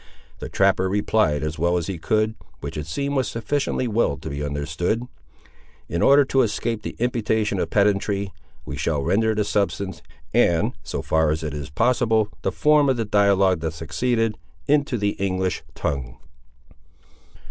[0.39, 4.31] The trapper replied as well as he could, which it seems was sufficiently well to
[4.31, 5.07] be understood.
[5.87, 8.33] In order to escape the imputation of pedantry
[8.65, 10.01] we shall render the substance,
[10.33, 14.97] and, so far as it is possible, the form of the dialogue that succeeded, into
[14.97, 16.17] the English tongue.